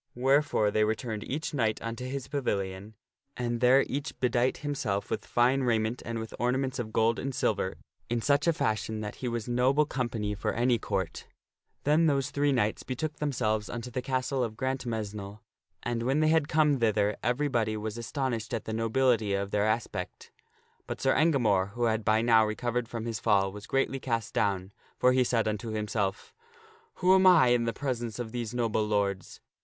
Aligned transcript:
Wherefore 0.15 0.65
m 0.69 0.73
they 0.73 0.83
returned 0.83 1.23
each 1.25 1.53
knight 1.53 1.79
unto 1.79 2.05
his 2.07 2.27
pavilion, 2.27 2.95
and 3.37 3.61
there 3.61 3.83
each 3.83 4.19
bedight 4.19 4.57
him 4.65 4.73
self 4.73 5.11
with 5.11 5.27
fine 5.27 5.61
raiment 5.61 6.01
and 6.03 6.17
with 6.17 6.33
ornaments 6.39 6.79
of 6.79 6.91
gold 6.91 7.19
and 7.19 7.35
silver 7.35 7.75
in 8.09 8.19
such 8.19 8.47
a 8.47 8.51
232 8.51 8.99
THE 8.99 9.11
STORY 9.11 9.11
OF 9.11 9.15
SIR 9.15 9.21
PELLIAS 9.21 9.21
fashion 9.21 9.27
that 9.27 9.27
he 9.27 9.27
was 9.27 9.63
noble 9.63 9.85
company 9.85 10.33
for 10.33 10.53
any 10.53 10.79
Court 10.79 11.27
Then 11.83 12.07
those 12.07 12.31
three 12.31 12.51
knights 12.51 12.81
betook 12.81 13.17
themselves 13.17 13.69
unto 13.69 13.91
the 13.91 14.01
castle 14.01 14.43
of 14.43 14.55
Grantmesnle, 14.57 15.41
and 15.83 16.01
when 16.01 16.19
they 16.19 16.29
had 16.29 16.47
come 16.47 16.79
thither 16.79 17.15
everybody 17.21 17.77
was 17.77 17.99
astonished 17.99 18.55
at 18.55 18.65
the 18.65 18.73
nobility 18.73 19.35
of 19.35 19.51
their 19.51 19.67
aspect. 19.67 20.31
But 20.87 20.99
Sir 20.99 21.13
Engamore, 21.13 21.73
who 21.73 21.83
had 21.83 22.03
by 22.03 22.23
now 22.23 22.43
recovered 22.43 22.87
from 22.89 23.05
his 23.05 23.19
fall, 23.19 23.51
was 23.51 23.67
greatly 23.67 23.99
cast 23.99 24.33
down, 24.33 24.71
for 24.97 25.11
he 25.11 25.23
said 25.23 25.47
unto 25.47 25.69
himself," 25.69 26.33
Who 26.95 27.13
am 27.13 27.27
I 27.27 27.49
in 27.49 27.65
the 27.65 27.71
presence 27.71 28.17
of 28.17 28.31
these 28.31 28.55
noble 28.55 28.87
lords?" 28.87 29.39